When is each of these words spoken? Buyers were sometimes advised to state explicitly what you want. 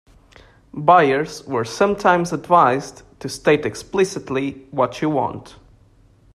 Buyers 0.73 1.43
were 1.45 1.63
sometimes 1.63 2.33
advised 2.33 3.03
to 3.19 3.29
state 3.29 3.67
explicitly 3.67 4.67
what 4.71 4.99
you 4.99 5.11
want. 5.11 5.57